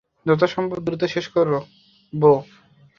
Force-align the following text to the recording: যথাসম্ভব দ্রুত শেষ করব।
যথাসম্ভব 0.25 0.79
দ্রুত 0.85 1.03
শেষ 1.13 1.25
করব। 1.27 1.53